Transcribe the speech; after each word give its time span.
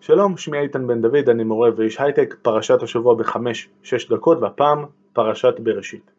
שלום, 0.00 0.36
שמי 0.36 0.58
איתן 0.58 0.86
בן 0.86 1.02
דוד, 1.02 1.28
אני 1.28 1.44
מורה 1.44 1.70
ואיש 1.76 2.00
הייטק, 2.00 2.34
פרשת 2.42 2.82
השבוע 2.82 3.14
בחמש-שש 3.14 4.08
דקות, 4.08 4.38
והפעם 4.42 4.84
פרשת 5.12 5.60
בראשית. 5.60 6.10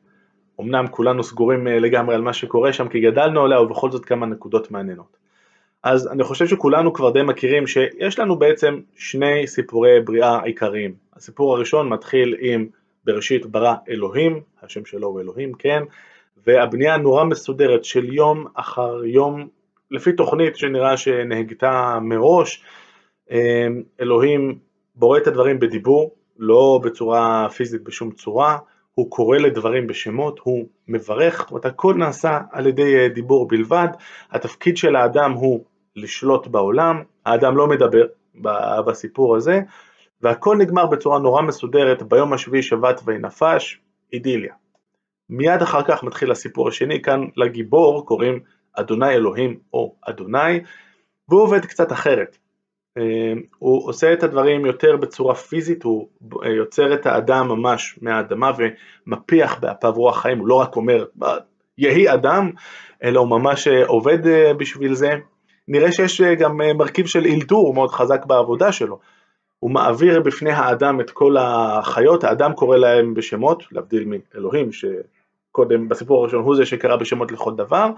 אמנם 0.62 0.88
כולנו 0.88 1.24
סגורים 1.24 1.68
אה, 1.68 1.80
לגמרי 1.80 2.16
על 2.16 2.22
מה 2.22 2.34
שקורה 2.34 2.74
שם 2.74 2.88
כי 2.88 3.00
גדלנו 3.00 3.44
עליה, 3.44 3.62
ובכל 3.62 3.92
זאת 3.92 4.06
כמה 4.06 4.26
נקודות 4.26 4.72
מעניינות. 4.72 5.18
אז 5.84 6.08
אני 6.08 6.24
חושב 6.24 6.48
שכולנו 6.48 6.94
כבר 6.94 7.12
די 7.12 7.22
מכירים 7.22 7.68
שיש 7.68 8.20
לנו 8.20 8.40
בעצם 8.40 8.80
שני 8.96 9.48
סיפורי 9.48 10.02
בריאה 10.02 10.44
עיקריים. 10.44 10.94
הסיפור 11.16 11.56
הראשון 11.56 11.90
מתחיל 11.90 12.36
עם 12.40 12.68
בראשית 13.06 13.46
ברא 13.46 13.74
אלוהים, 13.90 14.42
השם 14.64 14.86
שלו 14.86 15.08
הוא 15.08 15.22
אלוהים, 15.22 15.54
כן, 15.54 15.84
והבנייה 16.48 16.98
נורא 16.98 17.24
מסודרת 17.24 17.86
של 17.86 18.14
יום 18.14 18.46
אחר 18.54 19.06
יום, 19.06 19.48
לפי 19.92 20.14
תוכנית 20.14 20.56
שנראה 20.56 20.98
שנהגתה 20.98 22.00
מראש, 22.02 22.64
אלוהים 24.02 24.60
בורא 24.96 25.18
את 25.18 25.28
הדברים 25.28 25.60
בדיבור, 25.60 26.16
לא 26.38 26.80
בצורה 26.84 27.48
פיזית 27.50 27.84
בשום 27.84 28.12
צורה, 28.12 28.58
הוא 28.94 29.12
קורא 29.12 29.38
לדברים 29.38 29.88
בשמות, 29.88 30.40
הוא 30.44 30.66
מברך, 30.88 31.40
זאת 31.40 31.52
אומרת 31.52 31.66
הכל 31.66 31.94
נעשה 31.94 32.40
על 32.52 32.68
ידי 32.68 32.96
אה, 32.96 33.10
דיבור 33.10 33.48
בלבד, 33.48 33.88
התפקיד 34.32 34.78
של 34.78 34.96
האדם 34.96 35.32
הוא 35.32 35.64
לשלוט 35.96 36.48
בעולם, 36.48 37.04
האדם 37.26 37.58
לא 37.58 37.68
מדבר 37.68 38.06
בסיפור 38.86 39.36
הזה, 39.36 39.60
והכל 40.22 40.58
נגמר 40.58 40.86
בצורה 40.86 41.20
נורא 41.20 41.42
מסודרת, 41.42 42.04
ביום 42.04 42.34
השביעי 42.34 42.64
שבת 42.64 43.02
וינפש, 43.06 43.80
אידיליה. 44.14 44.54
מיד 45.30 45.62
אחר 45.62 45.84
כך 45.84 46.04
מתחיל 46.04 46.32
הסיפור 46.32 46.68
השני, 46.68 47.02
כאן 47.02 47.22
לגיבור 47.38 48.06
קוראים 48.06 48.40
אדוני 48.74 49.10
אלוהים 49.10 49.60
או 49.74 49.96
אדוני, 50.02 50.60
והוא 51.30 51.42
עובד 51.42 51.66
קצת 51.66 51.92
אחרת. 51.92 52.38
אה, 52.98 53.34
הוא 53.60 53.90
עושה 53.90 54.14
את 54.14 54.24
הדברים 54.24 54.66
יותר 54.66 54.98
בצורה 54.98 55.36
פיזית, 55.36 55.84
הוא 55.84 56.08
אה, 56.44 56.50
יוצר 56.50 56.94
את 56.94 57.06
האדם 57.06 57.48
ממש 57.48 58.00
מהאדמה 58.02 58.52
ומפיח 58.58 59.60
באפיו 59.60 59.92
רוח 59.92 60.22
חיים, 60.22 60.40
הוא 60.40 60.48
לא 60.48 60.56
רק 60.56 60.76
אומר 60.76 61.06
יהי 61.78 62.14
אדם, 62.14 62.52
אלא 63.04 63.20
הוא 63.20 63.30
ממש 63.30 63.68
אה, 63.68 63.86
עובד 63.86 64.18
בשביל 64.58 64.94
זה. 64.94 65.16
נראה 65.68 65.92
שיש 65.92 66.22
גם 66.22 66.58
מרכיב 66.76 67.06
של 67.06 67.26
אילתור 67.26 67.74
מאוד 67.74 67.92
חזק 67.92 68.26
בעבודה 68.26 68.72
שלו. 68.72 69.00
הוא 69.60 69.72
מעביר 69.72 70.22
בפני 70.22 70.52
האדם 70.52 71.02
את 71.02 71.12
כל 71.12 71.36
החיות, 71.40 72.24
האדם 72.24 72.54
קורא 72.54 72.78
להם 72.78 73.14
בשמות, 73.14 73.64
להבדיל 73.72 74.06
מאלוהים 74.06 74.70
שקודם 74.72 75.90
בסיפור 75.90 76.22
הראשון 76.22 76.44
הוא 76.44 76.56
זה 76.56 76.66
שקרא 76.66 76.96
בשמות 76.96 77.32
לכל 77.32 77.56
דבר, 77.56 77.90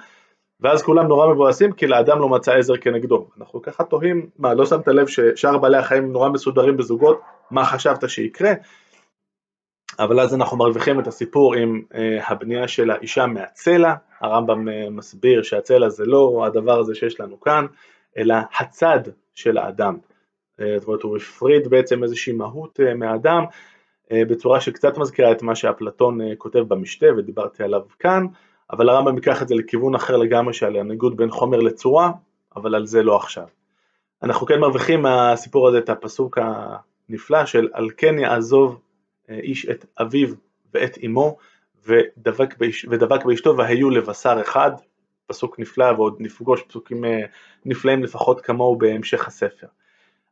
ואז 0.62 0.84
כולם 0.84 1.08
נורא 1.08 1.34
מבואסים 1.34 1.72
כי 1.72 1.88
לאדם 1.88 2.20
לא 2.20 2.30
מצא 2.30 2.52
עזר 2.54 2.78
כנגדו. 2.78 3.28
אנחנו 3.40 3.62
ככה 3.62 3.84
תוהים, 3.84 4.30
מה 4.40 4.54
לא 4.54 4.66
שמת 4.66 4.88
לב 4.88 5.08
ששאר 5.08 5.58
בעלי 5.58 5.78
החיים 5.78 6.12
נורא 6.12 6.30
מסודרים 6.30 6.78
בזוגות, 6.78 7.22
מה 7.52 7.66
חשבת 7.66 8.10
שיקרה? 8.10 8.52
אבל 10.00 10.20
אז 10.20 10.36
אנחנו 10.36 10.58
מרוויחים 10.58 11.00
את 11.00 11.08
הסיפור 11.08 11.56
עם 11.56 11.82
אה, 11.96 12.28
הבנייה 12.28 12.68
של 12.68 12.92
האישה 12.92 13.26
מהצלע, 13.26 13.94
הרמב"ם 14.20 14.70
אה, 14.70 14.90
מסביר 14.90 15.44
שהצלע 15.44 15.90
זה 15.90 16.06
לא 16.06 16.44
הדבר 16.46 16.80
הזה 16.80 16.96
שיש 16.96 17.20
לנו 17.20 17.40
כאן, 17.40 17.66
אלא 18.18 18.36
הצד 18.60 19.00
של 19.36 19.58
האדם. 19.58 19.98
אה, 20.62 20.80
זאת 20.80 20.88
אומרת 20.88 21.02
הוא 21.02 21.18
הפריד 21.18 21.68
בעצם 21.68 22.04
איזושהי 22.04 22.34
מהות 22.34 22.80
אה, 22.80 22.94
מהאדם 22.94 23.44
אה, 24.12 24.26
בצורה 24.26 24.62
שקצת 24.62 24.98
מזכירה 24.98 25.32
את 25.32 25.42
מה 25.42 25.56
שאפלטון 25.56 26.22
אה, 26.22 26.36
כותב 26.38 26.60
במשתה 26.60 27.06
ודיברתי 27.18 27.64
עליו 27.64 27.82
כאן, 28.00 28.26
אבל 28.72 28.90
הרמב"ם 28.90 29.16
ייקח 29.16 29.42
את 29.42 29.48
זה 29.48 29.56
לכיוון 29.56 29.96
אחר 29.96 30.18
לגמרי 30.18 30.54
של 30.54 30.76
הניגוד 30.76 31.18
בין 31.18 31.32
חומר 31.32 31.60
לצורה, 31.60 32.12
אבל 32.56 32.76
על 32.76 32.86
זה 32.86 33.04
לא 33.04 33.16
עכשיו. 33.16 33.48
אנחנו 34.24 34.48
כן 34.48 34.60
מרוויחים 34.60 35.02
מהסיפור 35.02 35.68
הזה 35.68 35.78
את 35.78 35.90
הפסוק 35.90 36.38
הנפלא 37.10 37.46
של 37.46 37.70
על 37.74 37.90
כן 37.98 38.20
יעזוב 38.20 38.80
אה, 39.30 39.36
איש 39.36 39.66
את 39.66 39.86
אביו 40.02 40.30
ואת 40.74 40.98
אמו 41.06 41.38
ודבק, 41.86 42.58
באש, 42.58 42.86
ודבק 42.90 43.26
באשתו 43.26 43.58
והיו 43.58 43.90
לבשר 43.90 44.38
אחד, 44.42 44.72
פסוק 45.28 45.60
נפלא 45.60 45.92
ועוד 45.92 46.16
נפגוש 46.20 46.62
פסוקים 46.62 47.06
אה, 47.06 47.22
נפלאים 47.66 48.04
לפחות 48.04 48.42
כמוהו 48.42 48.76
בהמשך 48.76 49.28
הספר. 49.28 49.68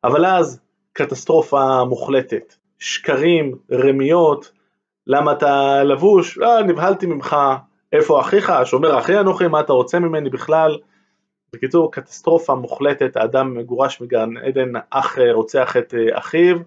אבל 0.04 0.26
אז 0.26 0.62
קטסטרופה 0.94 1.84
מוחלטת, 1.84 2.56
שקרים, 2.80 3.56
רמיות, 3.72 4.52
למה 5.08 5.32
אתה 5.32 5.84
לבוש? 5.84 6.38
לא, 6.38 6.62
נבהלתי 6.62 7.06
ממך, 7.06 7.36
איפה 7.94 8.22
אחיך, 8.22 8.50
השומר 8.50 9.00
אחי 9.00 9.20
אנוכי, 9.20 9.48
מה 9.48 9.60
אתה 9.60 9.74
רוצה 9.74 10.00
ממני 10.00 10.30
בכלל? 10.30 10.78
בקיצור, 11.54 11.92
קטסטרופה 11.92 12.56
מוחלטת, 12.56 13.18
האדם 13.18 13.54
מגורש 13.54 14.02
מגן 14.02 14.38
עדן, 14.38 14.72
אח 14.90 15.18
רוצח 15.34 15.78
את 15.78 15.94
אה, 15.94 16.18
אחיו, 16.20 16.58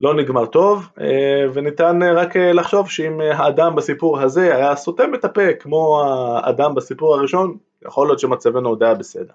לא 0.00 0.14
נגמר 0.14 0.46
טוב, 0.46 0.88
אה, 1.00 1.46
וניתן 1.52 2.02
אה, 2.02 2.12
רק 2.12 2.36
לחשוב 2.36 2.90
שאם 2.90 3.20
האדם 3.20 3.74
בסיפור 3.76 4.20
הזה 4.20 4.56
היה 4.56 4.76
סותם 4.76 5.14
את 5.14 5.24
הפה 5.24 5.52
כמו 5.60 6.02
האדם 6.42 6.74
בסיפור 6.74 7.14
הראשון, 7.14 7.56
יכול 7.86 8.06
להיות 8.06 8.18
שמצבנו 8.18 8.68
עוד 8.68 8.82
היה 8.82 8.94
בסדר. 8.94 9.32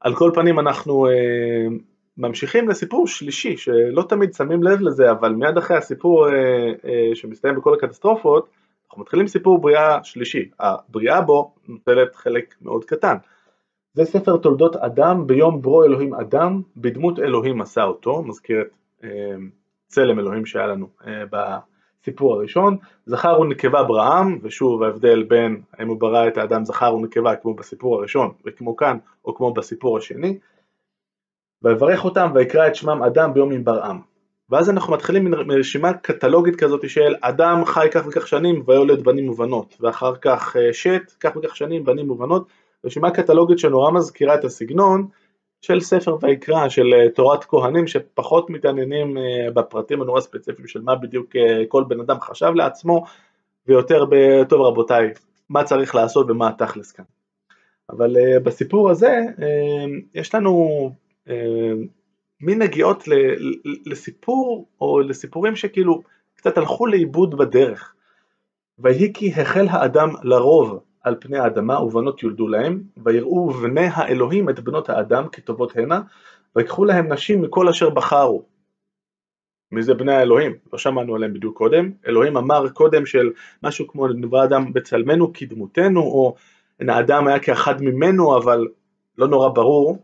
על 0.00 0.14
כל 0.14 0.30
פנים 0.34 0.58
אנחנו 0.58 1.06
ממשיכים 2.18 2.68
לסיפור 2.68 3.06
שלישי, 3.06 3.56
שלא 3.56 4.02
תמיד 4.08 4.34
שמים 4.34 4.62
לב 4.62 4.80
לזה, 4.80 5.10
אבל 5.10 5.32
מיד 5.32 5.58
אחרי 5.58 5.76
הסיפור 5.76 6.26
שמסתיים 7.14 7.54
בכל 7.56 7.74
הקטסטרופות, 7.74 8.48
אנחנו 8.90 9.02
מתחילים 9.02 9.26
סיפור 9.26 9.60
בריאה 9.60 10.04
שלישי, 10.04 10.50
הבריאה 10.60 11.20
בו 11.20 11.54
נוטלת 11.68 12.16
חלק 12.16 12.54
מאוד 12.62 12.84
קטן. 12.84 13.16
זה 13.94 14.04
ספר 14.04 14.36
תולדות 14.36 14.76
אדם, 14.76 15.26
ביום 15.26 15.62
ברו 15.62 15.84
אלוהים 15.84 16.14
אדם, 16.14 16.62
בדמות 16.76 17.18
אלוהים 17.18 17.60
עשה 17.60 17.84
אותו, 17.84 18.22
מזכיר 18.22 18.60
את 18.60 19.04
אה, 19.04 19.34
צלם 19.86 20.18
אלוהים 20.18 20.46
שהיה 20.46 20.66
לנו 20.66 20.88
אה, 21.06 21.22
בסיפור 21.30 22.34
הראשון, 22.34 22.76
זכר 23.06 23.40
ונקבה 23.40 23.82
בראם, 23.82 24.38
ושוב 24.42 24.82
ההבדל 24.82 25.22
בין 25.22 25.62
האם 25.72 25.88
הוא 25.88 26.00
ברא 26.00 26.28
את 26.28 26.36
האדם 26.36 26.64
זכר 26.64 26.94
ונקבה 26.94 27.36
כמו 27.36 27.54
בסיפור 27.54 27.96
הראשון 27.96 28.32
וכמו 28.46 28.76
כאן, 28.76 28.98
או 29.24 29.34
כמו 29.34 29.54
בסיפור 29.54 29.98
השני, 29.98 30.38
ויברך 31.62 32.04
אותם 32.04 32.30
ויקרא 32.34 32.66
את 32.66 32.74
שמם 32.74 33.02
אדם 33.02 33.34
ביום 33.34 33.52
עם 33.52 33.64
ברעם. 33.64 34.09
ואז 34.50 34.70
אנחנו 34.70 34.92
מתחילים 34.92 35.30
מרשימה 35.46 35.92
קטלוגית 35.92 36.56
כזאת 36.56 36.90
של 36.90 37.14
אדם 37.20 37.64
חי 37.64 37.88
כך 37.92 38.06
וכך 38.06 38.26
שנים 38.28 38.62
ויולד 38.66 39.04
בנים 39.04 39.28
ובנות, 39.28 39.76
ואחר 39.80 40.16
כך 40.16 40.56
אה, 40.56 40.72
שת, 40.72 41.12
כך 41.20 41.36
וכך 41.36 41.56
שנים 41.56 41.84
בנים 41.84 42.10
ובנות, 42.10 42.48
רשימה 42.84 43.10
קטלוגית 43.10 43.58
שנורא 43.58 43.90
מזכירה 43.90 44.34
את 44.34 44.44
הסגנון 44.44 45.06
של 45.60 45.80
ספר 45.80 46.16
ויקרא, 46.22 46.68
של 46.68 46.94
אה, 46.94 47.10
תורת 47.10 47.44
כהנים, 47.44 47.86
שפחות 47.86 48.50
מתעניינים 48.50 49.18
אה, 49.18 49.50
בפרטים 49.54 50.02
הנורא 50.02 50.20
ספציפיים 50.20 50.68
של 50.68 50.80
מה 50.80 50.96
בדיוק 50.96 51.30
כל 51.68 51.84
בן 51.88 52.00
אדם 52.00 52.20
חשב 52.20 52.50
לעצמו, 52.54 53.04
ויותר 53.66 54.04
בטוב 54.10 54.60
רבותיי, 54.60 55.08
מה 55.48 55.64
צריך 55.64 55.94
לעשות 55.94 56.30
ומה 56.30 56.48
התכלס 56.48 56.92
כאן. 56.92 57.04
אבל 57.90 58.16
בסיפור 58.44 58.90
הזה 58.90 59.18
יש 60.14 60.34
לנו 60.34 60.90
מין 62.40 62.62
נגיעות 62.62 63.04
לסיפור 63.86 64.68
או 64.80 65.00
לסיפורים 65.00 65.56
שכאילו 65.56 66.02
קצת 66.34 66.58
הלכו 66.58 66.86
לאיבוד 66.86 67.38
בדרך. 67.38 67.94
ויהי 68.78 69.12
כי 69.12 69.32
החל 69.32 69.66
האדם 69.70 70.08
לרוב 70.22 70.80
על 71.00 71.16
פני 71.20 71.38
האדמה 71.38 71.82
ובנות 71.82 72.22
יולדו 72.22 72.48
להם, 72.48 72.82
ויראו 73.04 73.50
בני 73.50 73.86
האלוהים 73.92 74.50
את 74.50 74.60
בנות 74.60 74.88
האדם 74.88 75.28
כטובות 75.32 75.76
הנה, 75.76 76.00
ויקחו 76.56 76.84
להם 76.84 77.12
נשים 77.12 77.42
מכל 77.42 77.68
אשר 77.68 77.90
בחרו. 77.90 78.44
מי 79.72 79.82
זה 79.82 79.94
בני 79.94 80.12
האלוהים? 80.12 80.52
לא 80.72 80.78
שמענו 80.78 81.14
עליהם 81.14 81.34
בדיוק 81.34 81.58
קודם. 81.58 81.90
אלוהים 82.06 82.36
אמר 82.36 82.68
קודם 82.68 83.06
של 83.06 83.30
משהו 83.62 83.88
כמו 83.88 84.08
נברא 84.08 84.44
אדם 84.44 84.72
בצלמנו 84.72 85.32
כדמותנו, 85.32 86.00
או 86.00 86.34
האדם 86.80 87.26
היה 87.26 87.38
כאחד 87.38 87.82
ממנו, 87.82 88.36
אבל 88.36 88.68
לא 89.18 89.28
נורא 89.28 89.48
ברור 89.48 89.98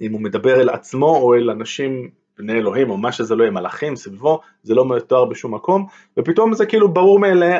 אם 0.00 0.12
הוא 0.12 0.20
מדבר 0.20 0.60
אל 0.60 0.68
עצמו 0.68 1.16
או 1.16 1.34
אל 1.34 1.50
אנשים 1.50 2.10
בני 2.38 2.52
אלוהים 2.52 2.90
או 2.90 2.96
מה 2.96 3.12
שזה 3.12 3.34
לא 3.34 3.42
יהיה, 3.42 3.50
מלאכים 3.50 3.96
סביבו, 3.96 4.40
זה 4.62 4.74
לא 4.74 4.88
מתואר 4.88 5.24
בשום 5.24 5.54
מקום, 5.54 5.86
ופתאום 6.16 6.54
זה 6.54 6.66
כאילו 6.66 6.88
ברור 6.88 7.18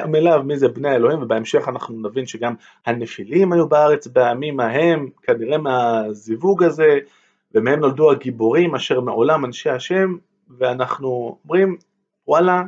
מאליו 0.08 0.42
מי 0.44 0.58
זה 0.58 0.68
בני 0.68 0.88
האלוהים, 0.88 1.22
ובהמשך 1.22 1.68
אנחנו 1.68 2.08
נבין 2.08 2.26
שגם 2.26 2.54
הנפילים 2.86 3.52
היו 3.52 3.68
בארץ 3.68 4.06
בימים 4.06 4.60
ההם, 4.60 5.10
כנראה 5.22 5.58
מהזיווג 5.58 6.62
הזה, 6.62 6.98
ומהם 7.54 7.80
נולדו 7.80 8.10
הגיבורים 8.10 8.74
אשר 8.74 9.00
מעולם 9.00 9.44
אנשי 9.44 9.70
השם, 9.70 10.16
ואנחנו 10.58 11.38
אומרים, 11.44 11.76
וואלה, 12.28 12.62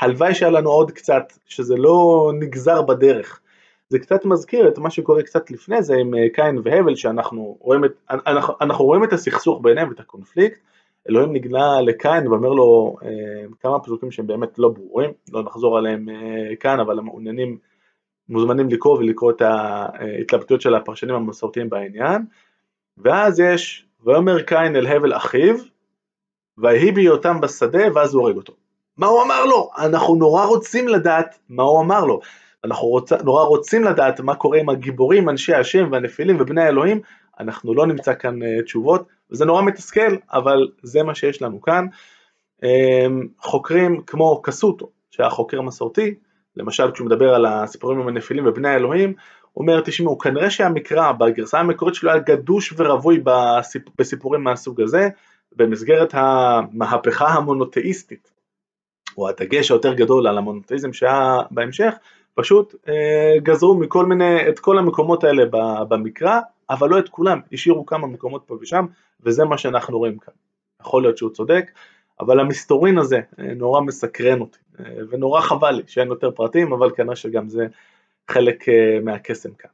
הלוואי 0.00 0.34
שהיה 0.34 0.50
לנו 0.50 0.70
עוד 0.70 0.90
קצת, 0.90 1.32
שזה 1.46 1.76
לא 1.76 2.30
נגזר 2.40 2.82
בדרך. 2.82 3.40
זה 3.88 3.98
קצת 3.98 4.24
מזכיר 4.24 4.68
את 4.68 4.78
מה 4.78 4.90
שקורה 4.90 5.22
קצת 5.22 5.50
לפני 5.50 5.82
זה 5.82 5.94
עם 5.96 6.14
אה, 6.14 6.28
קין 6.32 6.58
והבל 6.64 6.94
שאנחנו 6.96 7.56
רואים 7.60 7.84
את, 7.84 7.92
אנחנו, 8.10 8.54
אנחנו 8.60 8.84
רואים 8.84 9.04
את 9.04 9.12
הסכסוך 9.12 9.60
ביניהם 9.62 9.88
ואת 9.88 10.00
הקונפליקט, 10.00 10.60
אלוהים 11.08 11.32
נגלה 11.32 11.80
לקין 11.80 12.28
ואומר 12.28 12.48
לו 12.48 12.96
אה, 13.04 13.08
כמה 13.60 13.80
פסוקים 13.80 14.10
שהם 14.10 14.26
באמת 14.26 14.58
לא 14.58 14.68
ברורים, 14.68 15.10
לא 15.32 15.42
נחזור 15.42 15.78
עליהם 15.78 16.08
אה, 16.08 16.56
כאן 16.56 16.80
אבל 16.80 16.98
המעוניינים 16.98 17.58
מוזמנים 18.28 18.68
לקרוא 18.68 18.98
ולקרוא 18.98 19.32
את 19.32 19.42
ההתלבטויות 19.42 20.60
של 20.60 20.74
הפרשנים 20.74 21.14
המסורתיים 21.14 21.70
בעניין 21.70 22.22
ואז 22.98 23.40
יש 23.40 23.86
ויאמר 24.04 24.42
קין 24.42 24.76
אל 24.76 24.86
הבל 24.86 25.16
אחיו, 25.16 25.54
ויהי 26.58 26.92
בהיותם 26.92 27.40
בשדה, 27.40 27.82
ואז 27.94 28.14
הוא 28.14 28.22
הורג 28.22 28.36
אותו. 28.36 28.52
מה 28.96 29.06
הוא 29.06 29.22
אמר 29.22 29.44
לו? 29.44 29.70
אנחנו 29.78 30.14
נורא 30.14 30.44
רוצים 30.44 30.88
לדעת 30.88 31.38
מה 31.48 31.62
הוא 31.62 31.80
אמר 31.80 32.04
לו. 32.04 32.20
אנחנו 32.66 32.88
רוצ... 32.88 33.12
נורא 33.12 33.44
רוצים 33.44 33.84
לדעת 33.84 34.20
מה 34.20 34.34
קורה 34.34 34.58
עם 34.58 34.68
הגיבורים, 34.68 35.28
אנשי 35.28 35.54
השם 35.54 35.88
והנפילים 35.92 36.40
ובני 36.40 36.62
האלוהים, 36.62 37.00
אנחנו 37.40 37.74
לא 37.74 37.86
נמצא 37.86 38.14
כאן 38.14 38.42
uh, 38.42 38.64
תשובות, 38.64 39.06
וזה 39.30 39.44
נורא 39.44 39.62
מתסכל, 39.62 40.16
אבל 40.32 40.68
זה 40.82 41.02
מה 41.02 41.14
שיש 41.14 41.42
לנו 41.42 41.60
כאן. 41.60 41.86
Um, 42.64 42.66
חוקרים 43.40 44.02
כמו 44.06 44.42
קסוטו, 44.42 44.90
שהיה 45.10 45.30
חוקר 45.30 45.60
מסורתי, 45.60 46.14
למשל 46.56 46.92
כשהוא 46.92 47.06
מדבר 47.06 47.34
על 47.34 47.46
הסיפורים 47.46 48.00
עם 48.00 48.08
הנפילים 48.08 48.46
ובני 48.46 48.68
האלוהים, 48.68 49.14
הוא 49.52 49.62
אומר, 49.62 49.80
תשמעו, 49.80 50.18
כנראה 50.18 50.50
שהמקרא 50.50 51.12
בגרסה 51.12 51.60
המקורית 51.60 51.94
שלו 51.94 52.10
היה 52.10 52.20
גדוש 52.20 52.74
ורווי 52.76 53.20
בסיפ... 53.24 53.82
בסיפורים 53.98 54.44
מהסוג 54.44 54.80
הזה, 54.80 55.08
במסגרת 55.56 56.10
המהפכה 56.14 57.26
המונותאיסטית, 57.26 58.32
או 59.18 59.28
הדגש 59.28 59.70
היותר 59.70 59.94
גדול 59.94 60.26
על 60.26 60.38
המונותאיזם 60.38 60.92
שהיה 60.92 61.38
בהמשך, 61.50 61.94
פשוט 62.36 62.74
אה, 62.88 63.34
גזרו 63.42 63.74
מכל 63.74 64.06
מיני, 64.06 64.48
את 64.48 64.58
כל 64.58 64.78
המקומות 64.78 65.24
האלה 65.24 65.42
במקרא, 65.88 66.40
אבל 66.70 66.88
לא 66.88 66.98
את 66.98 67.08
כולם, 67.08 67.40
השאירו 67.52 67.86
כמה 67.86 68.06
מקומות 68.06 68.42
פה 68.46 68.56
ושם, 68.60 68.86
וזה 69.20 69.44
מה 69.44 69.58
שאנחנו 69.58 69.98
רואים 69.98 70.18
כאן. 70.18 70.34
יכול 70.80 71.02
להיות 71.02 71.18
שהוא 71.18 71.30
צודק, 71.30 71.70
אבל 72.20 72.40
המסתורין 72.40 72.98
הזה 72.98 73.20
אה, 73.38 73.54
נורא 73.54 73.80
מסקרן 73.80 74.40
אותי, 74.40 74.58
אה, 74.80 74.84
ונורא 75.10 75.40
חבל 75.40 75.70
לי 75.70 75.82
שאין 75.86 76.08
יותר 76.08 76.30
פרטים, 76.30 76.72
אבל 76.72 76.90
כנראה 76.96 77.16
שגם 77.16 77.48
זה 77.48 77.66
חלק 78.30 78.64
מהקסם 79.02 79.54
כאן. 79.54 79.70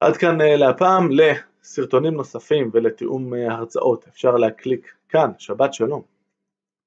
עד 0.00 0.16
כאן 0.16 0.38
להפעם, 0.40 1.08
לסרטונים 1.10 2.14
נוספים 2.14 2.70
ולתיאום 2.72 3.34
הרצאות 3.34 4.06
אפשר 4.08 4.36
להקליק 4.36 4.94
כאן, 5.08 5.30
שבת 5.38 5.74
שלום. 5.74 6.11